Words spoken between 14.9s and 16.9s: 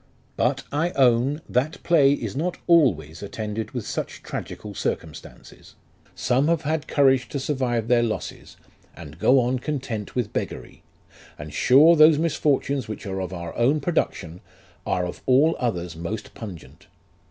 of all others most pungent.